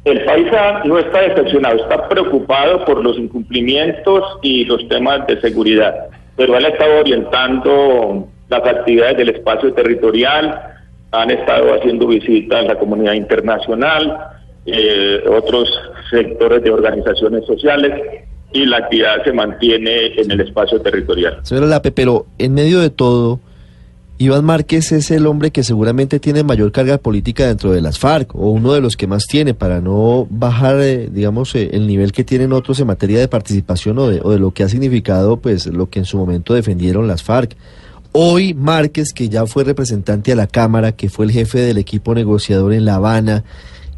El 0.04 0.24
paisa 0.24 0.82
no 0.84 0.98
está 0.98 1.20
decepcionado, 1.20 1.76
está 1.76 2.08
preocupado 2.08 2.84
por 2.86 3.04
los 3.04 3.18
incumplimientos 3.18 4.24
y 4.42 4.64
los 4.64 4.88
temas 4.88 5.26
de 5.26 5.38
seguridad, 5.40 5.94
pero 6.36 6.56
él 6.56 6.64
ha 6.64 6.68
estado 6.68 7.00
orientando 7.00 8.28
las 8.48 8.66
actividades 8.66 9.18
del 9.18 9.28
espacio 9.28 9.74
territorial, 9.74 10.58
han 11.12 11.30
estado 11.30 11.74
haciendo 11.74 12.06
visitas 12.06 12.64
a 12.64 12.68
la 12.68 12.78
comunidad 12.78 13.12
internacional, 13.12 14.16
eh, 14.64 15.22
otros 15.28 15.68
sectores 16.10 16.62
de 16.62 16.70
organizaciones 16.70 17.44
sociales 17.44 17.92
y 18.52 18.64
la 18.66 18.78
actividad 18.78 19.22
se 19.24 19.32
mantiene 19.32 20.14
en 20.16 20.30
el 20.30 20.40
espacio 20.40 20.80
territorial. 20.80 21.40
Señora 21.42 21.66
Lape, 21.66 21.92
pero 21.92 22.26
en 22.38 22.54
medio 22.54 22.80
de 22.80 22.90
todo, 22.90 23.40
Iván 24.20 24.44
Márquez 24.44 24.92
es 24.92 25.10
el 25.10 25.26
hombre 25.26 25.50
que 25.50 25.64
seguramente 25.64 26.20
tiene 26.20 26.44
mayor 26.44 26.72
carga 26.72 26.98
política 26.98 27.46
dentro 27.46 27.72
de 27.72 27.80
las 27.80 27.98
FARC, 27.98 28.34
o 28.34 28.50
uno 28.50 28.74
de 28.74 28.82
los 28.82 28.94
que 28.94 29.06
más 29.06 29.26
tiene, 29.26 29.54
para 29.54 29.80
no 29.80 30.26
bajar, 30.28 30.78
eh, 30.78 31.08
digamos, 31.10 31.54
eh, 31.54 31.70
el 31.72 31.86
nivel 31.86 32.12
que 32.12 32.22
tienen 32.22 32.52
otros 32.52 32.78
en 32.80 32.88
materia 32.88 33.18
de 33.18 33.28
participación 33.28 33.98
o 33.98 34.08
de, 34.10 34.38
lo 34.38 34.50
que 34.50 34.62
ha 34.62 34.68
significado, 34.68 35.38
pues, 35.38 35.64
lo 35.64 35.88
que 35.88 36.00
en 36.00 36.04
su 36.04 36.18
momento 36.18 36.52
defendieron 36.52 37.08
las 37.08 37.22
FARC. 37.22 37.56
Hoy 38.12 38.52
Márquez, 38.52 39.14
que 39.14 39.30
ya 39.30 39.46
fue 39.46 39.64
representante 39.64 40.32
a 40.32 40.36
la 40.36 40.46
Cámara, 40.46 40.92
que 40.92 41.08
fue 41.08 41.24
el 41.24 41.30
jefe 41.30 41.60
del 41.60 41.78
equipo 41.78 42.14
negociador 42.14 42.74
en 42.74 42.84
La 42.84 42.96
Habana, 42.96 43.44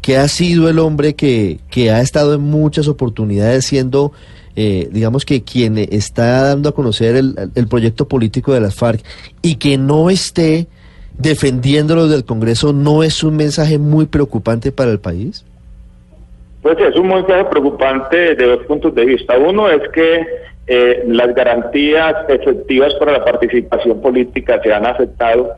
que 0.01 0.15
ha 0.15 0.29
sido 0.29 0.69
el 0.69 0.79
hombre 0.79 1.15
que 1.15 1.59
ha 1.91 1.99
estado 1.99 2.35
en 2.35 2.41
muchas 2.43 2.87
oportunidades 2.87 3.65
siendo 3.65 4.13
eh, 4.55 4.87
digamos 4.91 5.25
que 5.25 5.43
quien 5.43 5.77
está 5.77 6.43
dando 6.43 6.69
a 6.69 6.75
conocer 6.75 7.15
el, 7.15 7.67
proyecto 7.67 8.07
político 8.07 8.53
de 8.53 8.61
las 8.61 8.75
FARC 8.75 9.01
y 9.41 9.55
que 9.55 9.77
no 9.77 10.11
esté 10.11 10.67
defendiéndolo 11.17 12.07
del 12.07 12.23
Congreso, 12.23 12.71
¿no 12.71 13.03
es 13.03 13.23
un 13.23 13.35
mensaje 13.35 13.79
muy 13.79 14.05
preocupante 14.05 14.71
para 14.71 14.91
el 14.91 14.99
país? 14.99 15.43
Pues 16.61 16.77
es 16.79 16.95
un 16.95 17.07
mensaje 17.07 17.45
preocupante 17.45 18.35
de 18.35 18.45
dos 18.45 18.65
puntos 18.65 18.93
de 18.93 19.05
vista. 19.05 19.37
Uno 19.37 19.69
es 19.69 19.81
que 19.89 20.25
eh, 20.67 21.03
las 21.07 21.33
garantías 21.33 22.15
efectivas 22.29 22.93
para 22.95 23.13
la 23.13 23.25
participación 23.25 24.01
política 24.01 24.61
se 24.63 24.71
han 24.71 24.85
afectado. 24.85 25.51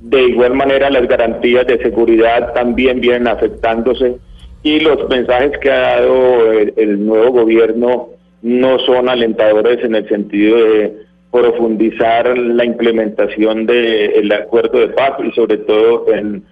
De 0.00 0.22
igual 0.24 0.54
manera, 0.54 0.90
las 0.90 1.08
garantías 1.08 1.66
de 1.66 1.78
seguridad 1.78 2.52
también 2.52 3.00
vienen 3.00 3.28
afectándose. 3.28 4.16
Y 4.62 4.80
los 4.80 5.08
mensajes 5.08 5.52
que 5.58 5.70
ha 5.70 5.96
dado 5.96 6.52
el 6.52 7.04
nuevo 7.04 7.32
gobierno 7.32 8.10
no 8.42 8.78
son 8.80 9.08
alentadores 9.08 9.82
en 9.84 9.94
el 9.94 10.08
sentido 10.08 10.56
de 10.56 10.92
profundizar 11.30 12.36
la 12.36 12.64
implementación 12.64 13.66
del 13.66 14.30
acuerdo 14.32 14.80
de 14.80 14.88
paz 14.88 15.12
y 15.24 15.30
sobre 15.32 15.58
todo 15.58 16.12
en 16.12 16.44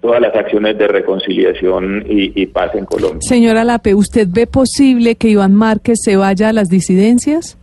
todas 0.00 0.20
las 0.20 0.34
acciones 0.34 0.78
de 0.78 0.88
reconciliación 0.88 2.04
y, 2.08 2.46
paz 2.46 2.74
en 2.74 2.84
Colombia. 2.86 3.20
Señora 3.20 3.64
Lape, 3.64 3.94
¿usted 3.94 4.26
ve 4.30 4.46
posible 4.46 5.16
que 5.16 5.28
Iván 5.28 5.54
Márquez 5.54 5.98
se 6.02 6.16
vaya 6.16 6.48
a 6.48 6.52
las 6.52 6.68
disidencias? 6.68 7.58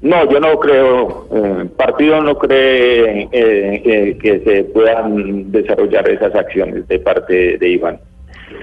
No, 0.00 0.30
yo 0.30 0.38
no 0.38 0.58
creo, 0.60 1.26
el 1.32 1.66
eh, 1.66 1.70
partido 1.76 2.20
no 2.22 2.38
cree 2.38 3.22
eh, 3.32 3.82
eh, 3.84 4.18
que 4.22 4.40
se 4.44 4.64
puedan 4.64 5.50
desarrollar 5.50 6.08
esas 6.08 6.32
acciones 6.36 6.86
de 6.86 7.00
parte 7.00 7.58
de 7.58 7.68
Iván. 7.68 7.98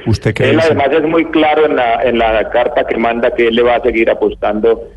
¿Usted 0.05 0.33
cree 0.33 0.51
él 0.51 0.59
además 0.59 0.87
es 0.91 1.03
muy 1.03 1.25
claro 1.25 1.65
en 1.65 1.75
la, 1.75 2.03
en 2.03 2.17
la 2.17 2.49
carta 2.49 2.85
que 2.85 2.97
manda 2.97 3.31
que 3.31 3.47
él 3.47 3.55
le 3.55 3.63
va 3.63 3.75
a 3.75 3.81
seguir 3.81 4.09
apostando 4.09 4.89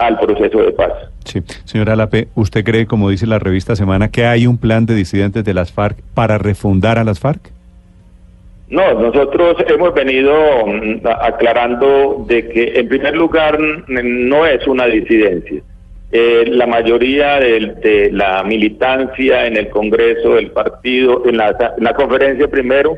al 0.00 0.18
proceso 0.18 0.62
de 0.62 0.72
paz. 0.72 0.92
Sí, 1.24 1.42
señora 1.64 1.94
Lape, 1.94 2.28
¿usted 2.34 2.64
cree, 2.64 2.86
como 2.86 3.10
dice 3.10 3.26
la 3.26 3.38
revista 3.38 3.76
Semana, 3.76 4.10
que 4.10 4.24
hay 4.24 4.46
un 4.46 4.56
plan 4.56 4.86
de 4.86 4.94
disidentes 4.94 5.44
de 5.44 5.54
las 5.54 5.72
FARC 5.72 5.98
para 6.14 6.38
refundar 6.38 6.98
a 6.98 7.04
las 7.04 7.20
FARC? 7.20 7.50
No, 8.70 8.94
nosotros 8.94 9.56
hemos 9.68 9.92
venido 9.94 10.32
mm, 10.66 11.06
aclarando 11.20 12.24
de 12.26 12.48
que 12.48 12.80
en 12.80 12.88
primer 12.88 13.14
lugar 13.14 13.58
no 13.60 14.46
es 14.46 14.66
una 14.66 14.86
disidencia. 14.86 15.60
Eh, 16.12 16.44
la 16.48 16.66
mayoría 16.66 17.38
de, 17.38 17.74
de, 17.82 18.10
la 18.10 18.42
militancia 18.42 19.46
en 19.46 19.56
el 19.56 19.68
Congreso 19.68 20.34
del 20.34 20.50
partido, 20.50 21.22
en 21.26 21.36
la, 21.36 21.74
en 21.76 21.84
la 21.84 21.94
conferencia 21.94 22.48
primero, 22.48 22.96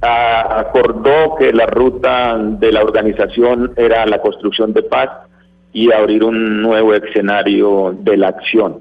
acordó 0.00 1.36
que 1.36 1.52
la 1.52 1.66
ruta 1.66 2.36
de 2.38 2.72
la 2.72 2.82
organización 2.82 3.72
era 3.76 4.06
la 4.06 4.20
construcción 4.20 4.72
de 4.72 4.82
paz 4.82 5.10
y 5.72 5.92
abrir 5.92 6.24
un 6.24 6.62
nuevo 6.62 6.94
escenario 6.94 7.94
de 7.98 8.16
la 8.16 8.28
acción 8.28 8.78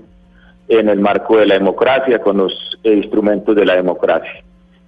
en 0.68 0.88
el 0.88 1.00
marco 1.00 1.38
de 1.38 1.48
la 1.48 1.56
democracia, 1.56 2.20
con 2.20 2.38
los 2.38 2.80
instrumentos 2.84 3.56
de 3.56 3.66
la 3.66 3.76
democracia. 3.76 4.44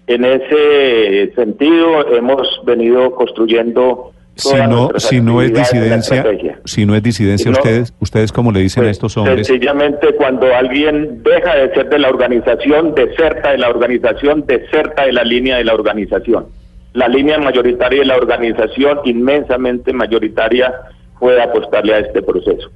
En 0.08 0.26
ese 0.26 1.34
sentido, 1.36 2.08
hemos 2.16 2.62
venido 2.66 3.12
construyendo 3.12 4.12
si 4.42 4.58
no, 4.58 4.90
si 4.98 5.22
no 5.22 5.42
es 5.42 5.54
disidencia, 5.54 6.26
si 6.66 6.86
no 6.86 6.96
es 6.96 7.04
disidencia, 7.04 7.52
ustedes, 7.52 7.94
ustedes 8.00 8.32
cómo 8.32 8.52
le 8.52 8.62
dicen 8.62 8.84
a 8.84 8.86
pues, 8.86 8.98
estos 8.98 9.18
hombres. 9.18 9.48
Sencillamente 9.48 10.14
cuando 10.16 10.54
alguien 10.54 11.22
deja 11.24 11.56
de 11.56 11.74
ser 11.74 11.90
de 11.90 12.00
la 12.00 12.10
organización, 12.10 12.96
deserta 12.96 13.52
de 13.52 13.58
la 13.58 13.70
organización, 13.70 14.46
deserta 14.46 15.06
de 15.06 15.14
la 15.14 15.24
línea 15.24 15.58
de 15.58 15.64
la 15.64 15.74
organización. 15.74 16.48
La 16.94 17.08
línea 17.08 17.38
mayoritaria 17.38 18.02
de 18.02 18.06
la 18.06 18.18
organización, 18.18 19.00
inmensamente 19.06 19.94
mayoritaria, 19.94 20.74
puede 21.20 21.42
apostarle 21.42 21.94
a 21.94 22.00
este 22.00 22.22
proceso. 22.22 22.70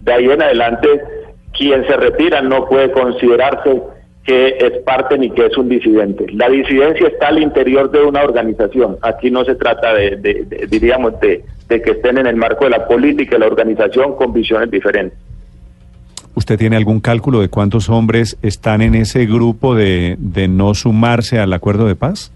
De 0.00 0.12
ahí 0.12 0.24
en 0.26 0.42
adelante, 0.42 0.88
quien 1.56 1.86
se 1.86 1.96
retira 1.96 2.42
no 2.42 2.66
puede 2.66 2.90
considerarse 2.90 3.80
que 4.24 4.56
es 4.58 4.78
parte 4.84 5.18
ni 5.18 5.30
que 5.30 5.46
es 5.46 5.56
un 5.56 5.68
disidente. 5.68 6.26
La 6.32 6.48
disidencia 6.48 7.08
está 7.08 7.28
al 7.28 7.42
interior 7.42 7.90
de 7.90 8.02
una 8.02 8.22
organización. 8.22 8.96
Aquí 9.02 9.30
no 9.30 9.44
se 9.44 9.56
trata 9.56 9.94
de, 9.94 10.66
diríamos, 10.68 11.14
de, 11.20 11.44
que 11.68 11.90
estén 11.90 12.18
en 12.18 12.26
el 12.26 12.36
marco 12.36 12.64
de 12.64 12.70
la 12.70 12.86
política 12.86 13.36
y 13.36 13.40
la 13.40 13.46
organización 13.46 14.14
con 14.14 14.32
visiones 14.32 14.70
diferentes. 14.70 15.18
¿Usted 16.34 16.58
tiene 16.58 16.76
algún 16.76 17.00
cálculo 17.00 17.40
de 17.40 17.48
cuántos 17.48 17.88
hombres 17.90 18.38
están 18.42 18.80
en 18.80 18.94
ese 18.94 19.26
grupo 19.26 19.74
de, 19.74 20.16
de 20.18 20.48
no 20.48 20.74
sumarse 20.74 21.38
al 21.38 21.52
acuerdo 21.52 21.86
de 21.86 21.96
paz? 21.96 22.32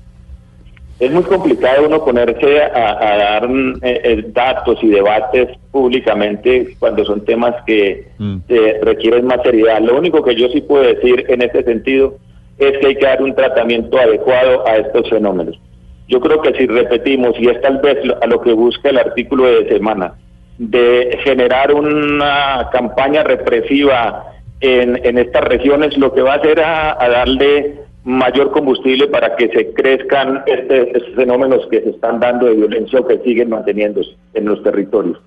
Es 0.98 1.10
muy 1.10 1.22
complicado 1.24 1.86
uno 1.86 2.02
ponerse 2.02 2.62
a, 2.62 3.16
dar 3.18 3.44
eh, 3.82 4.00
eh, 4.02 4.24
datos 4.32 4.78
y 4.82 4.88
debates 4.88 5.48
públicamente 5.76 6.74
cuando 6.78 7.04
son 7.04 7.22
temas 7.26 7.54
que 7.66 8.06
mm. 8.16 8.38
requieren 8.80 9.26
más 9.26 9.42
seriedad. 9.42 9.78
Lo 9.82 9.98
único 9.98 10.22
que 10.22 10.34
yo 10.34 10.48
sí 10.48 10.62
puedo 10.62 10.84
decir 10.84 11.26
en 11.28 11.42
este 11.42 11.62
sentido 11.64 12.14
es 12.56 12.78
que 12.78 12.86
hay 12.86 12.96
que 12.96 13.04
dar 13.04 13.22
un 13.22 13.34
tratamiento 13.34 13.98
adecuado 13.98 14.66
a 14.66 14.78
estos 14.78 15.10
fenómenos. 15.10 15.60
Yo 16.08 16.18
creo 16.20 16.40
que 16.40 16.54
si 16.54 16.66
repetimos, 16.66 17.34
y 17.38 17.48
es 17.48 17.60
tal 17.60 17.78
vez 17.80 17.98
a 18.22 18.26
lo 18.26 18.40
que 18.40 18.54
busca 18.54 18.88
el 18.88 18.96
artículo 18.96 19.44
de 19.44 19.68
semana, 19.68 20.14
de 20.56 21.18
generar 21.24 21.74
una 21.74 22.70
campaña 22.72 23.22
represiva 23.22 24.32
en, 24.60 24.98
en 25.04 25.18
estas 25.18 25.44
regiones, 25.44 25.98
lo 25.98 26.14
que 26.14 26.22
va 26.22 26.32
a 26.32 26.36
hacer 26.36 26.58
a, 26.60 26.96
darle 27.06 27.80
mayor 28.04 28.50
combustible 28.50 29.08
para 29.08 29.36
que 29.36 29.48
se 29.48 29.74
crezcan 29.74 30.42
este, 30.46 30.96
estos 30.96 31.14
fenómenos 31.16 31.66
que 31.70 31.82
se 31.82 31.90
están 31.90 32.18
dando 32.18 32.46
de 32.46 32.54
violencia 32.54 33.00
o 33.00 33.06
que 33.06 33.18
siguen 33.18 33.50
manteniéndose 33.50 34.16
en 34.32 34.46
los 34.46 34.62
territorios. 34.62 35.18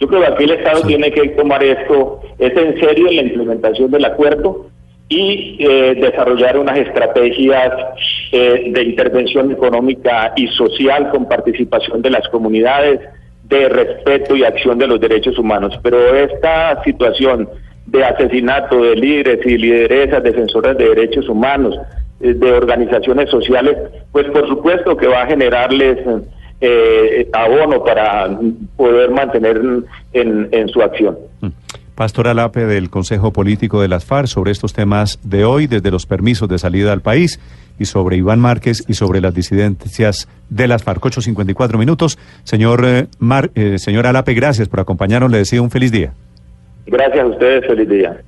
Yo 0.00 0.08
creo 0.08 0.20
que 0.20 0.26
aquí 0.26 0.44
el 0.44 0.50
Estado 0.52 0.82
tiene 0.82 1.10
que 1.12 1.28
tomar 1.30 1.62
esto, 1.62 2.20
es 2.38 2.56
en 2.56 2.78
serio 2.80 3.08
en 3.08 3.16
la 3.16 3.22
implementación 3.22 3.90
del 3.90 4.04
acuerdo 4.04 4.66
y 5.08 5.56
eh, 5.60 5.94
desarrollar 5.94 6.58
unas 6.58 6.78
estrategias 6.78 7.72
eh, 8.32 8.70
de 8.72 8.82
intervención 8.82 9.52
económica 9.52 10.32
y 10.36 10.48
social 10.48 11.10
con 11.10 11.28
participación 11.28 12.02
de 12.02 12.10
las 12.10 12.26
comunidades, 12.28 13.00
de 13.44 13.68
respeto 13.68 14.34
y 14.34 14.44
acción 14.44 14.78
de 14.78 14.86
los 14.86 15.00
derechos 15.00 15.38
humanos. 15.38 15.78
Pero 15.82 16.14
esta 16.16 16.82
situación 16.82 17.48
de 17.86 18.04
asesinato 18.04 18.82
de 18.82 18.96
líderes 18.96 19.46
y 19.46 19.58
lideresas 19.58 20.22
defensoras 20.22 20.76
de 20.78 20.88
derechos 20.88 21.28
humanos, 21.28 21.78
eh, 22.20 22.32
de 22.32 22.52
organizaciones 22.52 23.30
sociales, 23.30 23.76
pues 24.10 24.26
por 24.30 24.48
supuesto 24.48 24.96
que 24.96 25.06
va 25.06 25.22
a 25.22 25.26
generarles 25.26 25.98
eh, 26.60 27.28
abono 27.32 27.84
para 27.84 28.38
poder 28.76 29.10
mantener 29.10 29.60
en, 30.12 30.48
en 30.50 30.68
su 30.68 30.82
acción. 30.82 31.18
Mm. 31.40 31.48
Pastor 31.94 32.26
Alape 32.26 32.66
del 32.66 32.90
Consejo 32.90 33.32
Político 33.32 33.80
de 33.80 33.88
las 33.88 34.04
FARC 34.04 34.26
sobre 34.26 34.50
estos 34.50 34.72
temas 34.72 35.20
de 35.22 35.44
hoy, 35.44 35.68
desde 35.68 35.92
los 35.92 36.06
permisos 36.06 36.48
de 36.48 36.58
salida 36.58 36.92
al 36.92 37.02
país 37.02 37.38
y 37.78 37.84
sobre 37.84 38.16
Iván 38.16 38.40
Márquez 38.40 38.84
y 38.88 38.94
sobre 38.94 39.20
las 39.20 39.32
disidencias 39.32 40.28
de 40.50 40.66
las 40.66 40.82
FARC. 40.82 41.00
8.54 41.00 41.78
minutos. 41.78 42.18
Señor, 42.42 42.84
eh, 42.84 43.06
Mar, 43.18 43.50
señor 43.76 44.06
Alape, 44.06 44.34
gracias 44.34 44.68
por 44.68 44.80
acompañarnos. 44.80 45.30
Le 45.30 45.38
deseo 45.38 45.62
un 45.62 45.70
feliz 45.70 45.92
día. 45.92 46.12
Gracias 46.86 47.20
a 47.20 47.26
ustedes, 47.26 47.66
feliz 47.66 47.88
día. 47.88 48.24